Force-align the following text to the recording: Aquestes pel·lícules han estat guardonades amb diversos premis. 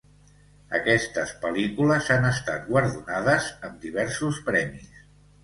Aquestes 0.77 1.33
pel·lícules 1.43 2.09
han 2.15 2.25
estat 2.31 2.65
guardonades 2.71 3.51
amb 3.69 3.79
diversos 3.87 4.43
premis. 4.51 4.91